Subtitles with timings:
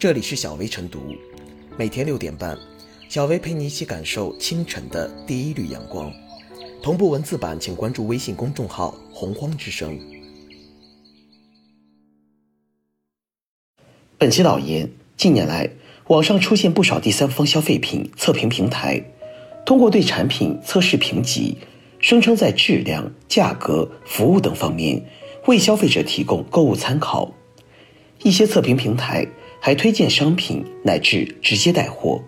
[0.00, 1.14] 这里是小薇晨读，
[1.76, 2.56] 每天六点半，
[3.10, 6.10] 小薇陪你一起感受清晨的第一缕阳光。
[6.82, 10.00] 同步文字版，请关注微信公众号“洪荒之声”。
[14.16, 15.68] 本期导言：近年来，
[16.06, 19.04] 网上出现不少第三方消费品测评平台，
[19.66, 21.58] 通过对产品测试评级，
[21.98, 25.04] 声称在质量、价格、服务等方面
[25.46, 27.34] 为消费者提供购物参考。
[28.22, 29.26] 一些测评平台
[29.62, 32.22] 还推荐商品乃至直接带货，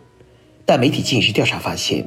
[0.66, 2.06] 但媒体近日调查发现，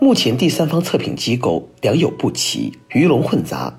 [0.00, 3.76] 目前第三方测评机构良莠不齐、鱼龙混杂，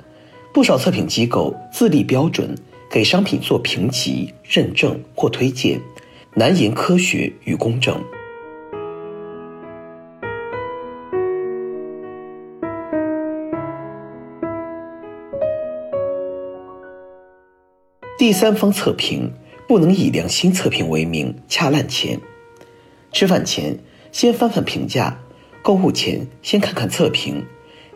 [0.54, 2.54] 不少测评机构自立标准，
[2.92, 5.80] 给商品做评级、认证或推荐，
[6.36, 8.04] 难言科学与公正。
[18.18, 19.34] 第三方测评
[19.72, 22.20] 不能以良心测评为名掐烂钱。
[23.14, 23.80] 吃饭前
[24.12, 25.18] 先翻翻评价，
[25.62, 27.46] 购物前先看看测评，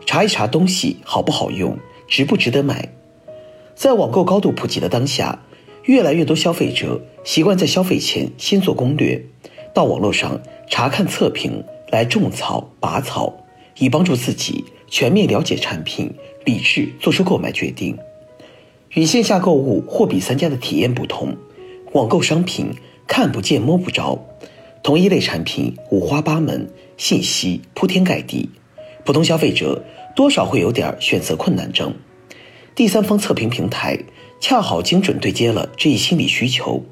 [0.06, 1.76] 查一查东西好不好用，
[2.08, 2.88] 值不值得买。
[3.74, 5.42] 在网购高度普及的当下，
[5.82, 9.22] 越来越多消费者习惯在消费前先做攻略，
[9.74, 10.40] 到网络上
[10.70, 13.34] 查看测评来种草拔草，
[13.76, 16.10] 以帮助自己全面了解产品，
[16.46, 17.98] 理智做出购买决定。
[18.94, 21.36] 与线下购物货比三家的体验不同，
[21.96, 22.74] 网购商品
[23.06, 24.22] 看不见摸不着，
[24.82, 28.50] 同一类产品五花八门，信息铺天盖地，
[29.02, 29.82] 普通消费者
[30.14, 31.94] 多少会有点选择困难症。
[32.74, 33.98] 第三方测评平台
[34.42, 36.84] 恰好精准对接了这一心理需求，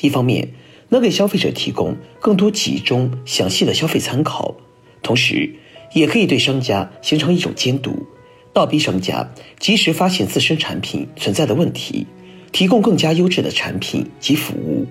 [0.00, 0.50] 一方面
[0.90, 4.54] 能给消费者提供更多集中详细的消费参考，
[5.02, 5.52] 同时
[5.94, 8.06] 也可以对商家形成一种监督。
[8.52, 12.06] 倒逼商家及时发现自身产品存在的问题，
[12.54, 14.86] 提供更加优质的产品及服务。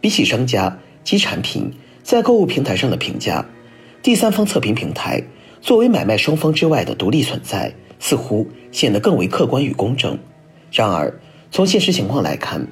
[0.00, 3.46] 比起商家及产品在购物平台上的评价，
[4.02, 5.22] 第三方测评平台
[5.60, 10.18] 作为买卖双方之外的独立存在，似乎显得更为客观与公正。
[10.72, 11.20] 然而，
[11.52, 12.66] 从现实情况来看，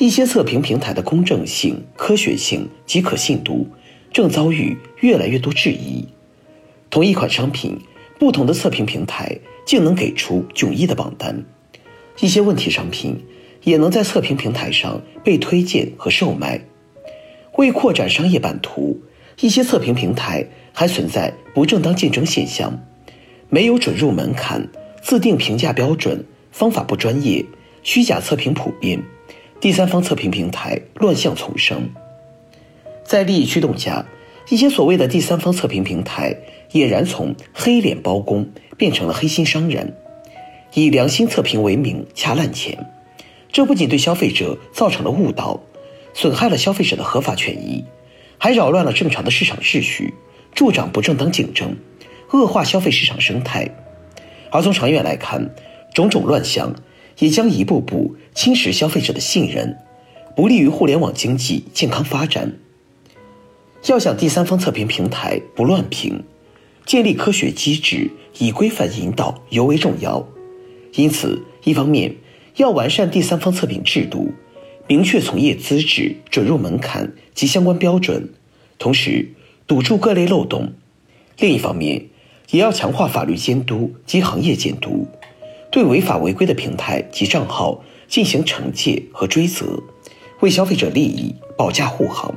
[0.00, 3.68] 一些测评平台的公正性、科学性及可信度
[4.12, 6.08] 正遭遇越来越多质疑。
[6.90, 7.78] 同一款商品。
[8.16, 11.44] 不同的测评平台竟能给出迥异的榜单，
[12.20, 13.20] 一些问题商品
[13.64, 16.60] 也能在测评平台上被推荐和售卖。
[17.56, 19.00] 为扩展商业版图，
[19.40, 22.80] 一些测评平台还存在不正当竞争现象，
[23.48, 24.68] 没有准入门槛，
[25.02, 27.44] 自定评价标准，方法不专业，
[27.82, 29.02] 虚假测评普遍，
[29.60, 31.90] 第三方测评平台乱象丛生。
[33.04, 34.06] 在利益驱动下。
[34.50, 36.36] 一些所谓的第三方测评平台
[36.72, 39.96] 俨然从黑脸包工变成了黑心商人，
[40.74, 42.90] 以良心测评为名掐烂钱。
[43.54, 45.60] 这不仅对消费者造成了误导，
[46.12, 47.84] 损害了消费者的合法权益，
[48.36, 50.12] 还扰乱了正常的市场秩序，
[50.56, 51.76] 助长不正当竞争，
[52.32, 53.70] 恶化消费市场生态。
[54.50, 55.54] 而从长远来看，
[55.94, 56.74] 种种乱象
[57.20, 59.78] 也将一步步侵蚀消费者的信任，
[60.34, 62.56] 不利于互联网经济健康发展。
[63.86, 66.24] 要想第三方测评平台不乱评，
[66.84, 70.26] 建立科学机制以规范引导尤为重要。
[70.94, 72.16] 因此，一方面
[72.56, 74.32] 要完善第三方测评制度，
[74.86, 78.28] 明确从业资质、准入门槛及相关标准，
[78.78, 79.30] 同时
[79.66, 80.68] 堵住各类漏洞；
[81.38, 82.06] 另一方面，
[82.50, 85.08] 也要强化法律监督及行业监督，
[85.72, 89.82] 对违法违规的平台及账号进行惩戒和追责，
[90.40, 92.34] 为消费者利益保驾护航。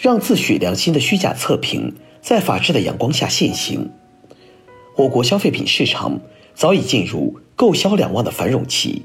[0.00, 3.90] 让自诩良心的虚假测评在法治的阳光下现形。
[4.96, 6.20] 我国消费品市场
[6.54, 9.02] 早已进入购销两旺的繁荣期，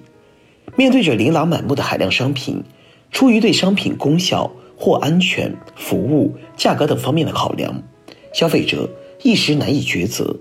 [0.77, 2.63] 面对着琳琅满目的海量商品，
[3.11, 7.83] 出于对商品功效或安全、服务、价格等方面的考量，
[8.33, 8.89] 消费者
[9.21, 10.37] 一时难以抉择。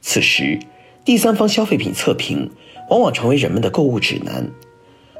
[0.00, 0.58] 此时，
[1.04, 2.50] 第三方消费品测评
[2.88, 4.50] 往往成为人们的购物指南，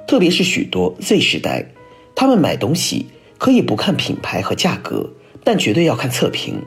[0.06, 1.73] 特别是许多 Z 时代，
[2.14, 3.05] 他们买东西。
[3.38, 5.08] 可以不看品牌和价格，
[5.43, 6.61] 但绝对要看测评。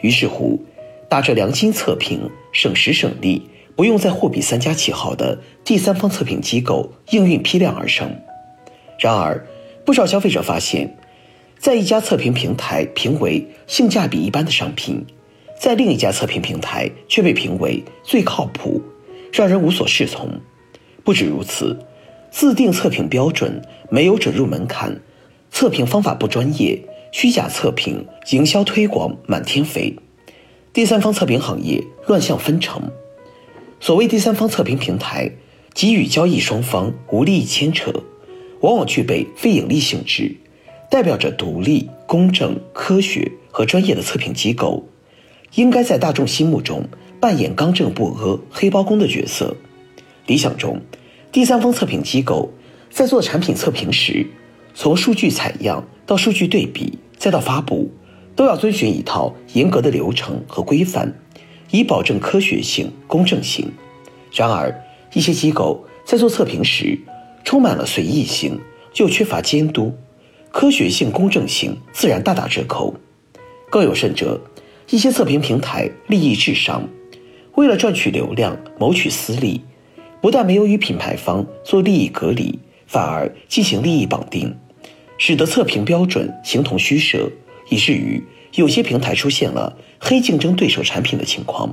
[0.00, 0.62] 于是乎，
[1.08, 8.14] 打着良心测评、省时省力、不用再货比三家旗号的第三方测评机构应运批量而生。
[8.98, 9.46] 然而，
[9.84, 10.96] 不少消费者发现，
[11.58, 15.06] 在一家测评平台评为性价比一般的商品，
[15.58, 18.82] 在另一家测评平台却被评为最靠谱，
[19.32, 20.28] 让人无所适从。
[21.04, 21.78] 不止如此，
[22.30, 25.00] 自定测评标准没有准入门槛。
[25.50, 26.80] 测评方法不专业，
[27.12, 29.94] 虚假测评，营销推广满天飞。
[30.72, 32.90] 第三方测评行业乱象纷呈。
[33.80, 35.30] 所谓第三方测评平台，
[35.74, 37.92] 给予交易双方无利益牵扯，
[38.60, 40.36] 往往具备非盈利性质，
[40.90, 44.88] 代表着独立、公正、科学和专业的测评机构，
[45.54, 46.88] 应该在大众心目中
[47.18, 49.56] 扮演刚正不阿、黑包公的角色。
[50.26, 50.80] 理想中，
[51.32, 52.50] 第三方测评机构
[52.90, 54.26] 在做产品测评时，
[54.82, 57.90] 从数据采样到数据对比，再到发布，
[58.34, 61.14] 都要遵循一套严格的流程和规范。
[61.70, 63.70] 以保证科学性、公正性。
[64.32, 64.74] 然而，
[65.12, 66.98] 一些机构在做测评时
[67.44, 68.58] 充满了随意性，
[68.96, 69.92] 又缺乏监督，
[70.50, 72.94] 科学性、公正性自然大打折扣。
[73.68, 74.40] 更有甚者，
[74.88, 76.88] 一些测评平台利益至上，
[77.56, 79.60] 为了赚取流量、谋取私利，
[80.22, 84.56] 不但没有与品牌方做利益隔离，反而进行利益绑定，
[85.20, 87.30] 使得测评标准形同虚设，
[87.68, 88.24] 以至于。
[88.54, 91.72] 有些平台出现了黑竞争对手产品的情况。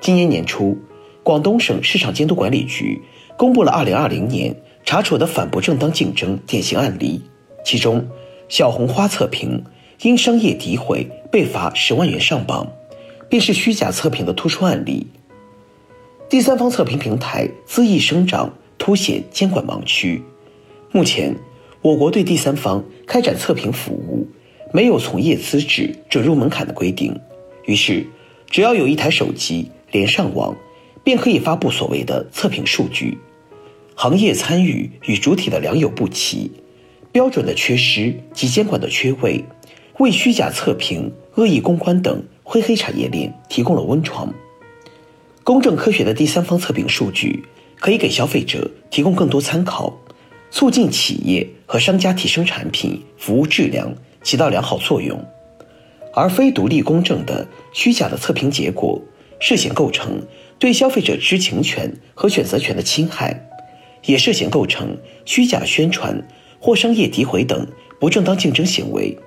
[0.00, 0.78] 今年年初，
[1.22, 3.02] 广东省市场监督管理局
[3.36, 4.56] 公布了2020年
[4.86, 7.20] 查处的反不正当竞争典型案例，
[7.62, 8.08] 其中
[8.48, 9.62] 小红花测评
[10.00, 12.66] 因商业诋毁被罚十万元上榜，
[13.28, 15.06] 便是虚假测评的突出案例。
[16.30, 20.22] 第三方测评平台恣意生长，凸显监管盲区。
[20.90, 21.36] 目前，
[21.82, 24.26] 我国对第三方开展测评服务。
[24.74, 27.14] 没有从业资质准入门槛的规定，
[27.66, 28.06] 于是
[28.48, 30.56] 只要有一台手机连上网，
[31.04, 33.18] 便可以发布所谓的测评数据。
[33.94, 36.50] 行业参与与主体的良莠不齐，
[37.12, 39.44] 标准的缺失及监管的缺位，
[39.98, 44.32] 为虚假测评、恶意公关等灰黑产业链提供了温床。
[45.44, 47.44] 公正科学的第三方测评数据，
[47.78, 49.94] 可以给消费者提供更多参考，
[50.52, 53.92] 促进企业和商家提升产品服务质量。
[54.24, 55.20] 起到良好作用，
[56.14, 59.02] 而非独立公正的虚假的测评结果，
[59.40, 60.24] 涉嫌构成
[60.60, 63.48] 对消费者知情权和选择权的侵害，
[64.04, 66.24] 也涉嫌构成虚假宣传
[66.60, 67.66] 或商业诋毁等
[67.98, 69.18] 不正当竞争行为，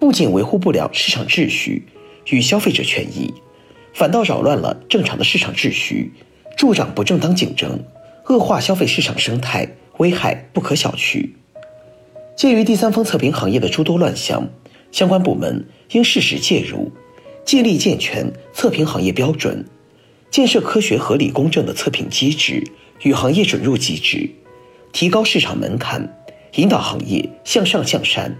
[0.00, 1.86] 不仅维护不了市场秩序
[2.30, 3.32] 与消费者权益，
[3.94, 6.12] 反倒扰乱了正常的市场秩序，
[6.56, 7.78] 助长不正当竞争，
[8.24, 11.30] 恶化消费市场生态，危害不可小觑。
[12.36, 14.48] 鉴于第三方测评行业的诸多乱象，
[14.92, 16.92] 相关部门应适时介入，
[17.44, 19.64] 建立健全测评行业标准，
[20.30, 22.62] 建设科学合理公正的测评机制
[23.02, 24.28] 与行业准入机制，
[24.92, 26.14] 提高市场门槛，
[26.56, 28.36] 引导行业向上向善。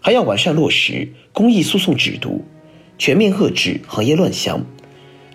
[0.00, 2.44] 还要完善落实公益诉讼制度，
[2.98, 4.66] 全面遏制行业乱象，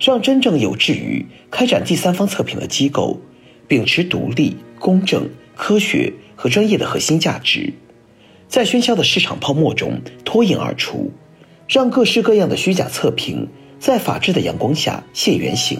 [0.01, 3.21] 让真正有志于开展第三方测评的机构，
[3.65, 6.13] 秉持独立、公正、科学。
[6.39, 7.74] 和专业的核心价值，
[8.47, 11.12] 在喧嚣的市场泡沫中脱颖而出，
[11.68, 13.47] 让各式各样的虚假测评
[13.79, 15.79] 在法治的阳光下现原形。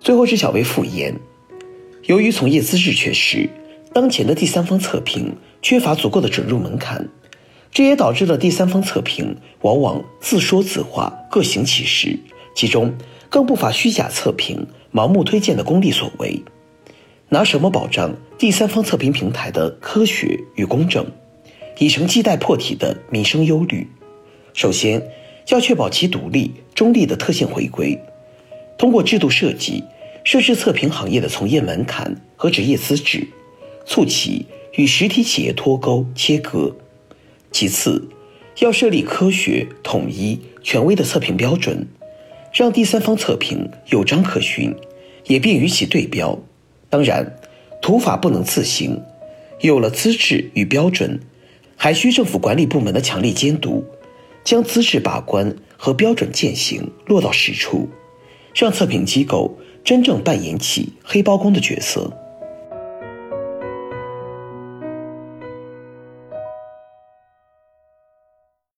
[0.00, 1.14] 最后是小微复言，
[2.06, 3.48] 由于从业资质缺失，
[3.94, 7.08] 当前的第三方测评缺乏足够的准入门槛。
[7.72, 12.18] 这也导致了第三方测评往往自说自话、各行其事，
[12.54, 12.94] 其中
[13.30, 16.42] 更不乏虚假测评、盲目推荐的功利所为。
[17.30, 21.06] 拿什么保障第三方测评平台的科学与公正，
[21.78, 23.88] 已成亟待破题的民生忧虑。
[24.52, 25.02] 首先，
[25.48, 27.98] 要确保其独立中立的特性回归，
[28.76, 29.82] 通过制度设计
[30.24, 33.26] 设置测评行业的从业门槛和职业资质，
[33.86, 36.76] 促其与实体企业脱钩切割。
[37.52, 38.08] 其次，
[38.60, 41.86] 要设立科学、统一、权威的测评标准，
[42.52, 44.74] 让第三方测评有章可循，
[45.26, 46.38] 也便于其对标。
[46.88, 47.38] 当然，
[47.80, 49.00] 土法不能自行，
[49.60, 51.20] 有了资质与标准，
[51.76, 53.84] 还需政府管理部门的强力监督，
[54.42, 57.88] 将资质把关和标准践行落到实处，
[58.54, 62.12] 让测评机构真正扮演起黑包工的角色。